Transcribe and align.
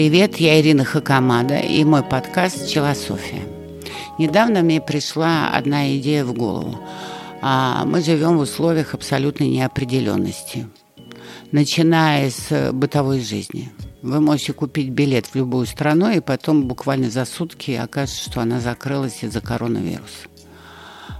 Привет, 0.00 0.38
я 0.38 0.58
Ирина 0.58 0.86
Хакамада 0.86 1.58
и 1.58 1.84
мой 1.84 2.02
подкаст 2.02 2.66
«Челософия». 2.66 3.42
Недавно 4.18 4.62
мне 4.62 4.80
пришла 4.80 5.50
одна 5.50 5.94
идея 5.98 6.24
в 6.24 6.32
голову. 6.32 6.78
А, 7.42 7.84
мы 7.84 8.00
живем 8.00 8.38
в 8.38 8.40
условиях 8.40 8.94
абсолютной 8.94 9.48
неопределенности, 9.48 10.68
начиная 11.52 12.30
с 12.30 12.72
бытовой 12.72 13.20
жизни. 13.20 13.70
Вы 14.00 14.22
можете 14.22 14.54
купить 14.54 14.88
билет 14.88 15.26
в 15.26 15.34
любую 15.34 15.66
страну, 15.66 16.08
и 16.10 16.20
потом 16.20 16.66
буквально 16.66 17.10
за 17.10 17.26
сутки 17.26 17.72
окажется, 17.72 18.30
что 18.30 18.40
она 18.40 18.58
закрылась 18.58 19.22
из-за 19.22 19.42
коронавируса. 19.42 20.28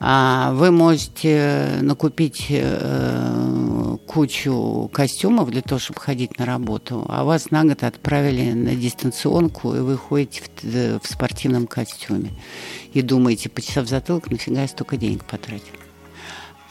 А 0.00 0.50
вы 0.54 0.70
можете 0.70 1.78
накупить 1.82 2.46
э, 2.48 3.81
кучу 3.98 4.90
костюмов 4.92 5.50
для 5.50 5.62
того, 5.62 5.78
чтобы 5.78 6.00
ходить 6.00 6.38
на 6.38 6.46
работу, 6.46 7.04
а 7.08 7.24
вас 7.24 7.50
на 7.50 7.64
год 7.64 7.82
отправили 7.82 8.52
на 8.52 8.74
дистанционку, 8.74 9.74
и 9.74 9.80
вы 9.80 9.96
ходите 9.96 10.42
в, 10.62 11.00
в 11.00 11.06
спортивном 11.06 11.66
костюме. 11.66 12.30
И 12.92 13.02
думаете, 13.02 13.48
почесав 13.48 13.88
затылок, 13.88 14.30
нафига 14.30 14.62
я 14.62 14.68
столько 14.68 14.96
денег 14.96 15.24
потратил. 15.24 15.74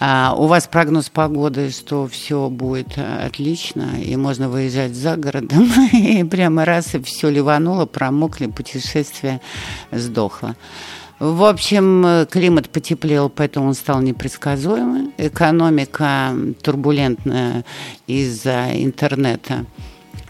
А 0.03 0.34
у 0.35 0.48
вас 0.48 0.67
прогноз 0.67 1.09
погоды, 1.09 1.70
что 1.70 2.07
все 2.07 2.49
будет 2.49 2.98
отлично, 2.98 4.01
и 4.01 4.15
можно 4.15 4.49
выезжать 4.49 4.95
за 4.95 5.15
городом, 5.15 5.71
и 5.93 6.23
прямо 6.23 6.65
раз, 6.65 6.95
и 6.95 7.01
все 7.03 7.29
ливануло, 7.29 7.85
промокли, 7.85 8.48
путешествие 8.48 9.41
сдохло. 9.91 10.55
В 11.21 11.43
общем, 11.43 12.25
климат 12.31 12.71
потеплел, 12.71 13.29
поэтому 13.29 13.67
он 13.67 13.73
стал 13.75 14.02
непредсказуемым. 14.02 15.13
Экономика 15.20 16.35
турбулентная 16.63 17.63
из-за 18.07 18.71
интернета 18.73 19.68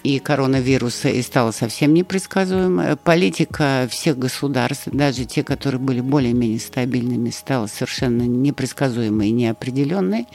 и 0.03 0.19
коронавируса 0.19 1.07
и 1.07 1.21
стала 1.21 1.51
совсем 1.51 1.93
непредсказуемой. 1.93 2.97
Политика 2.97 3.87
всех 3.89 4.19
государств, 4.19 4.89
даже 4.91 5.23
те, 5.23 5.43
которые 5.43 5.79
были 5.79 6.01
более-менее 6.01 6.59
стабильными, 6.59 7.29
стала 7.29 7.67
совершенно 7.67 8.23
непредсказуемой 8.23 9.29
и 9.29 9.31
неопределенной. 9.31 10.27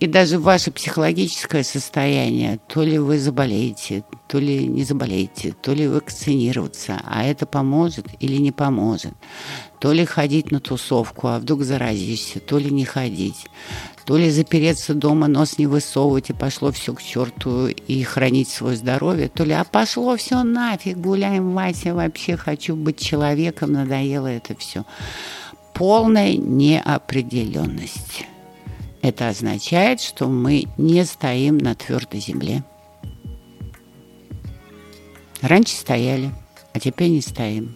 И 0.00 0.06
даже 0.06 0.38
ваше 0.38 0.70
психологическое 0.70 1.62
состояние, 1.62 2.58
то 2.68 2.82
ли 2.82 2.98
вы 2.98 3.18
заболеете, 3.18 4.02
то 4.28 4.38
ли 4.38 4.66
не 4.66 4.82
заболеете, 4.82 5.54
то 5.60 5.74
ли 5.74 5.86
вакцинироваться, 5.86 7.02
а 7.04 7.22
это 7.22 7.44
поможет 7.44 8.06
или 8.18 8.36
не 8.36 8.50
поможет, 8.50 9.12
то 9.78 9.92
ли 9.92 10.06
ходить 10.06 10.50
на 10.52 10.58
тусовку, 10.58 11.28
а 11.28 11.38
вдруг 11.38 11.64
заразишься, 11.64 12.40
то 12.40 12.56
ли 12.56 12.70
не 12.70 12.86
ходить, 12.86 13.44
то 14.06 14.16
ли 14.16 14.30
запереться 14.30 14.94
дома, 14.94 15.28
нос 15.28 15.58
не 15.58 15.66
высовывать, 15.66 16.30
и 16.30 16.32
пошло 16.32 16.72
все 16.72 16.94
к 16.94 17.02
черту, 17.02 17.66
и 17.66 18.02
хранить 18.02 18.48
свое 18.48 18.78
здоровье, 18.78 19.28
то 19.28 19.44
ли, 19.44 19.52
а 19.52 19.64
пошло 19.64 20.16
все 20.16 20.42
нафиг, 20.42 20.96
гуляем, 20.96 21.52
Вася, 21.52 21.92
вообще 21.92 22.38
хочу 22.38 22.74
быть 22.74 22.98
человеком, 22.98 23.74
надоело 23.74 24.28
это 24.28 24.56
все. 24.56 24.86
Полная 25.74 26.38
неопределенность. 26.38 28.24
Это 29.02 29.28
означает, 29.28 30.00
что 30.00 30.26
мы 30.28 30.66
не 30.76 31.04
стоим 31.04 31.58
на 31.58 31.74
твердой 31.74 32.20
земле. 32.20 32.64
Раньше 35.40 35.74
стояли, 35.74 36.32
а 36.74 36.80
теперь 36.80 37.08
не 37.10 37.22
стоим. 37.22 37.74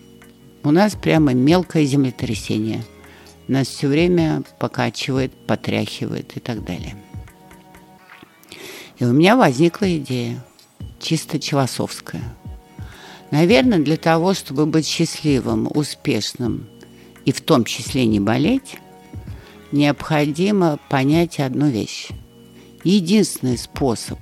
У 0.62 0.70
нас 0.70 0.94
прямо 0.94 1.32
мелкое 1.32 1.84
землетрясение. 1.84 2.84
Нас 3.48 3.68
все 3.68 3.88
время 3.88 4.42
покачивает, 4.58 5.32
потряхивает 5.46 6.36
и 6.36 6.40
так 6.40 6.64
далее. 6.64 6.96
И 8.98 9.04
у 9.04 9.12
меня 9.12 9.36
возникла 9.36 9.96
идея, 9.96 10.44
чисто 11.00 11.40
философская. 11.40 12.22
Наверное, 13.30 13.78
для 13.78 13.96
того, 13.96 14.34
чтобы 14.34 14.66
быть 14.66 14.86
счастливым, 14.86 15.68
успешным 15.74 16.68
и 17.24 17.32
в 17.32 17.40
том 17.40 17.64
числе 17.64 18.06
не 18.06 18.20
болеть, 18.20 18.76
необходимо 19.74 20.78
понять 20.88 21.40
одну 21.40 21.68
вещь. 21.68 22.08
Единственный 22.84 23.58
способ 23.58 24.20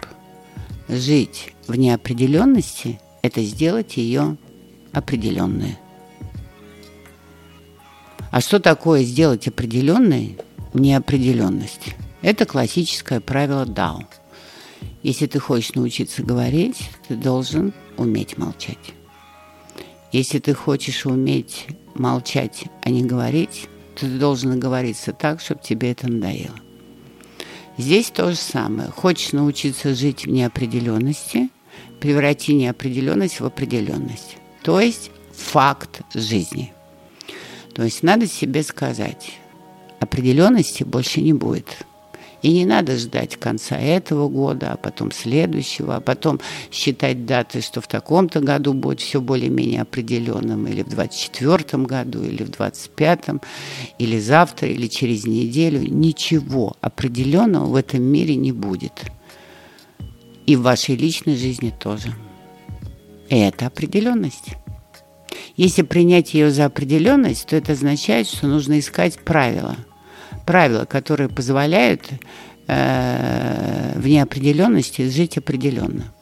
жить 0.88 1.52
в 1.66 1.76
неопределенности– 1.76 2.98
это 3.22 3.42
сделать 3.42 3.96
ее 3.98 4.36
определенной. 4.92 5.76
А 8.30 8.40
что 8.40 8.60
такое 8.60 9.04
сделать 9.04 9.46
определенной 9.46 10.38
неопределенность? 10.72 11.94
Это 12.22 12.46
классическое 12.46 13.20
правило 13.20 13.66
Дао. 13.66 14.04
Если 15.02 15.26
ты 15.26 15.38
хочешь 15.38 15.74
научиться 15.74 16.22
говорить, 16.22 16.90
ты 17.08 17.14
должен 17.14 17.74
уметь 17.98 18.38
молчать. 18.38 18.94
Если 20.12 20.38
ты 20.38 20.54
хочешь 20.54 21.04
уметь 21.04 21.66
молчать, 21.94 22.64
а 22.82 22.90
не 22.90 23.04
говорить, 23.04 23.68
ты 23.94 24.06
должен 24.06 24.50
наговориться 24.50 25.12
так, 25.12 25.40
чтобы 25.40 25.60
тебе 25.62 25.92
это 25.92 26.08
надоело. 26.08 26.56
Здесь 27.78 28.10
то 28.10 28.30
же 28.30 28.36
самое. 28.36 28.90
Хочешь 28.90 29.32
научиться 29.32 29.94
жить 29.94 30.26
в 30.26 30.30
неопределенности, 30.30 31.48
преврати 32.00 32.54
неопределенность 32.54 33.40
в 33.40 33.46
определенность. 33.46 34.36
То 34.62 34.80
есть 34.80 35.10
факт 35.34 36.02
жизни. 36.14 36.72
То 37.74 37.82
есть 37.82 38.02
надо 38.02 38.26
себе 38.26 38.62
сказать, 38.62 39.32
определенности 40.00 40.82
больше 40.84 41.20
не 41.22 41.32
будет. 41.32 41.86
И 42.42 42.52
не 42.52 42.66
надо 42.66 42.96
ждать 42.98 43.36
конца 43.36 43.78
этого 43.78 44.28
года, 44.28 44.72
а 44.72 44.76
потом 44.76 45.12
следующего, 45.12 45.96
а 45.96 46.00
потом 46.00 46.40
считать 46.72 47.24
даты, 47.24 47.60
что 47.60 47.80
в 47.80 47.86
таком-то 47.86 48.40
году 48.40 48.74
будет 48.74 49.00
все 49.00 49.20
более-менее 49.20 49.82
определенным, 49.82 50.66
или 50.66 50.82
в 50.82 50.88
24 50.88 51.84
году, 51.84 52.22
или 52.24 52.42
в 52.42 52.50
25-м, 52.50 53.40
или 53.98 54.18
завтра, 54.18 54.68
или 54.68 54.88
через 54.88 55.24
неделю. 55.24 55.82
Ничего 55.82 56.76
определенного 56.80 57.66
в 57.66 57.76
этом 57.76 58.02
мире 58.02 58.34
не 58.34 58.50
будет. 58.50 59.04
И 60.46 60.56
в 60.56 60.62
вашей 60.62 60.96
личной 60.96 61.36
жизни 61.36 61.72
тоже. 61.78 62.12
И 63.28 63.38
это 63.38 63.66
определенность. 63.66 64.56
Если 65.56 65.82
принять 65.82 66.34
ее 66.34 66.50
за 66.50 66.64
определенность, 66.64 67.46
то 67.46 67.54
это 67.54 67.72
означает, 67.72 68.26
что 68.26 68.48
нужно 68.48 68.80
искать 68.80 69.20
правила– 69.20 69.76
правила, 70.44 70.84
которые 70.84 71.28
позволяют 71.28 72.08
э, 72.66 73.92
в 73.98 74.06
неопределенности 74.06 75.08
жить 75.08 75.38
определенно. 75.38 76.12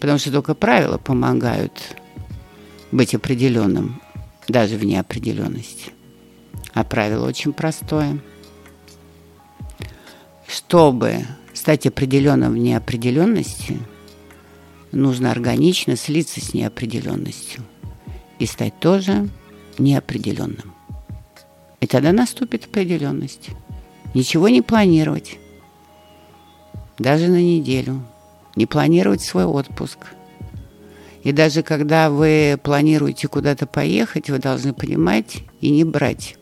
Потому 0.00 0.18
что 0.18 0.30
только 0.30 0.54
правила 0.54 0.98
помогают 0.98 1.96
быть 2.92 3.14
определенным, 3.14 4.00
даже 4.48 4.76
в 4.76 4.84
неопределенности. 4.84 5.92
А 6.72 6.84
правило 6.84 7.26
очень 7.26 7.52
простое. 7.52 8.18
Чтобы 10.46 11.26
стать 11.52 11.86
определенным 11.86 12.52
в 12.52 12.58
неопределенности, 12.58 13.78
нужно 14.92 15.30
органично 15.30 15.96
слиться 15.96 16.40
с 16.40 16.54
неопределенностью 16.54 17.64
и 18.38 18.46
стать 18.46 18.78
тоже 18.78 19.28
неопределенным. 19.78 20.75
И 21.86 21.88
тогда 21.88 22.10
наступит 22.10 22.64
определенность. 22.64 23.50
Ничего 24.12 24.48
не 24.48 24.60
планировать. 24.60 25.38
Даже 26.98 27.28
на 27.28 27.40
неделю. 27.40 28.02
Не 28.56 28.66
планировать 28.66 29.22
свой 29.22 29.44
отпуск. 29.44 29.98
И 31.22 31.30
даже 31.30 31.62
когда 31.62 32.10
вы 32.10 32.58
планируете 32.60 33.28
куда-то 33.28 33.68
поехать, 33.68 34.30
вы 34.30 34.40
должны 34.40 34.72
понимать 34.72 35.44
и 35.60 35.70
не 35.70 35.84
брать 35.84 36.36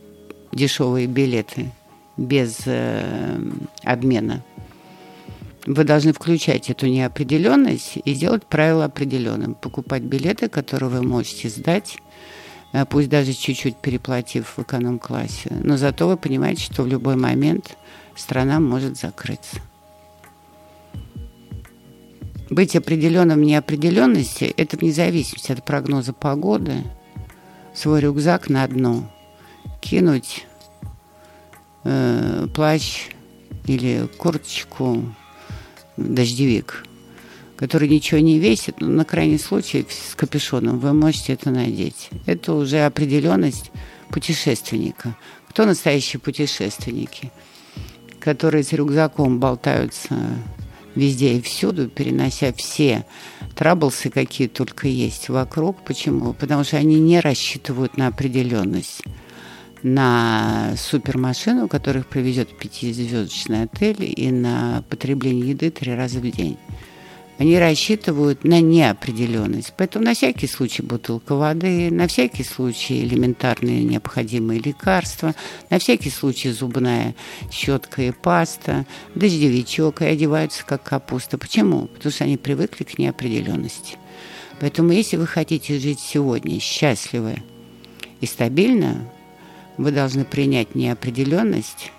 дешевые 0.50 1.08
билеты 1.08 1.72
без 2.16 2.60
э, 2.64 3.38
обмена. 3.82 4.42
Вы 5.66 5.84
должны 5.84 6.14
включать 6.14 6.70
эту 6.70 6.86
неопределенность 6.86 7.98
и 8.02 8.14
сделать 8.14 8.46
правила 8.46 8.86
определенным. 8.86 9.54
Покупать 9.56 10.04
билеты, 10.04 10.48
которые 10.48 10.88
вы 10.88 11.02
можете 11.02 11.50
сдать 11.50 11.98
пусть 12.84 13.08
даже 13.08 13.32
чуть-чуть 13.32 13.76
переплатив 13.76 14.54
в 14.56 14.62
эконом-классе. 14.62 15.52
Но 15.62 15.76
зато 15.76 16.08
вы 16.08 16.16
понимаете, 16.16 16.64
что 16.64 16.82
в 16.82 16.88
любой 16.88 17.14
момент 17.14 17.76
страна 18.16 18.58
может 18.58 18.98
закрыться. 18.98 19.58
Быть 22.50 22.74
определенным 22.76 23.40
в 23.40 23.44
неопределенности– 23.44 24.44
это 24.56 24.76
вне 24.76 24.92
зависимости 24.92 25.52
от 25.52 25.64
прогноза 25.64 26.12
погоды, 26.12 26.82
свой 27.74 28.00
рюкзак 28.00 28.48
на 28.48 28.66
дно, 28.66 29.10
кинуть 29.80 30.46
э, 31.84 32.46
плащ 32.54 33.08
или 33.66 34.08
курточку, 34.18 35.14
дождевик– 35.96 36.84
который 37.64 37.88
ничего 37.88 38.20
не 38.20 38.38
весит, 38.38 38.82
но 38.82 38.88
на 38.88 39.04
крайний 39.06 39.38
случай 39.38 39.86
с 39.88 40.14
капюшоном 40.14 40.78
вы 40.78 40.92
можете 40.92 41.32
это 41.32 41.48
надеть. 41.48 42.10
Это 42.26 42.52
уже 42.52 42.80
определенность 42.84 43.70
путешественника. 44.10 45.16
Кто 45.48 45.64
настоящие 45.64 46.20
путешественники? 46.20 47.32
Которые 48.20 48.64
с 48.64 48.74
рюкзаком 48.74 49.40
болтаются 49.40 50.14
везде 50.94 51.38
и 51.38 51.40
всюду, 51.40 51.88
перенося 51.88 52.52
все 52.52 53.06
траблсы 53.54 54.10
какие 54.10 54.48
только 54.48 54.86
есть 54.86 55.30
вокруг. 55.30 55.82
Почему? 55.86 56.34
Потому 56.34 56.64
что 56.64 56.76
они 56.76 57.00
не 57.00 57.18
рассчитывают 57.18 57.96
на 57.96 58.08
определенность 58.08 59.00
на 59.82 60.74
супермашину, 60.76 61.68
которая 61.68 62.02
их 62.02 62.08
привезет 62.10 62.58
пятизвездочный 62.58 63.62
отель 63.62 64.12
и 64.16 64.30
на 64.30 64.84
потребление 64.90 65.50
еды 65.50 65.70
три 65.70 65.94
раза 65.94 66.20
в 66.20 66.30
день. 66.30 66.58
Они 67.36 67.58
рассчитывают 67.58 68.44
на 68.44 68.60
неопределенность. 68.60 69.72
Поэтому 69.76 70.04
на 70.04 70.14
всякий 70.14 70.46
случай 70.46 70.82
бутылка 70.82 71.34
воды, 71.34 71.90
на 71.90 72.06
всякий 72.06 72.44
случай 72.44 73.02
элементарные 73.02 73.82
необходимые 73.82 74.60
лекарства, 74.60 75.34
на 75.68 75.80
всякий 75.80 76.10
случай 76.10 76.50
зубная 76.50 77.14
щетка 77.50 78.02
и 78.02 78.12
паста, 78.12 78.86
дождевичок, 79.16 80.02
и 80.02 80.06
одеваются 80.06 80.64
как 80.64 80.84
капуста. 80.84 81.36
Почему? 81.36 81.88
Потому 81.88 82.12
что 82.12 82.24
они 82.24 82.36
привыкли 82.36 82.84
к 82.84 82.98
неопределенности. 82.98 83.96
Поэтому 84.60 84.92
если 84.92 85.16
вы 85.16 85.26
хотите 85.26 85.80
жить 85.80 85.98
сегодня 85.98 86.60
счастливо 86.60 87.34
и 88.20 88.26
стабильно, 88.26 89.10
вы 89.76 89.90
должны 89.90 90.24
принять 90.24 90.76
неопределенность 90.76 91.90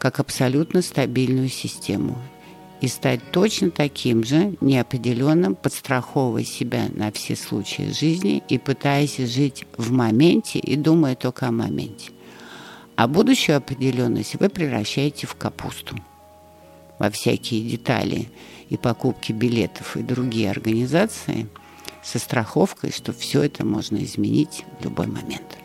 как 0.00 0.18
абсолютно 0.18 0.82
стабильную 0.82 1.48
систему 1.48 2.18
и 2.80 2.88
стать 2.88 3.20
точно 3.30 3.70
таким 3.70 4.24
же 4.24 4.56
неопределенным, 4.60 5.54
подстраховывая 5.54 6.44
себя 6.44 6.86
на 6.94 7.12
все 7.12 7.36
случаи 7.36 7.92
жизни 7.92 8.42
и 8.48 8.58
пытаясь 8.58 9.16
жить 9.16 9.66
в 9.78 9.90
моменте 9.90 10.58
и 10.58 10.76
думая 10.76 11.14
только 11.14 11.48
о 11.48 11.52
моменте. 11.52 12.10
А 12.96 13.08
будущую 13.08 13.56
определенность 13.56 14.36
вы 14.38 14.48
превращаете 14.48 15.26
в 15.26 15.34
капусту 15.34 15.96
во 16.98 17.10
всякие 17.10 17.68
детали 17.68 18.28
и 18.68 18.76
покупки 18.76 19.32
билетов 19.32 19.96
и 19.96 20.02
другие 20.02 20.50
организации 20.50 21.48
со 22.02 22.18
страховкой, 22.18 22.92
что 22.92 23.12
все 23.12 23.42
это 23.42 23.64
можно 23.64 23.96
изменить 24.04 24.64
в 24.78 24.84
любой 24.84 25.06
момент. 25.06 25.58